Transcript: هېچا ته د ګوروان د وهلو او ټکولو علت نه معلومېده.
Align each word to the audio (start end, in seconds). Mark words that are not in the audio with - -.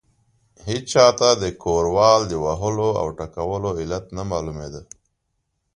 هېچا 0.67 1.05
ته 1.19 1.29
د 1.41 1.43
ګوروان 1.63 2.19
د 2.27 2.33
وهلو 2.43 2.89
او 3.01 3.07
ټکولو 3.19 3.69
علت 3.79 4.05
نه 4.17 4.23
معلومېده. 4.31 4.81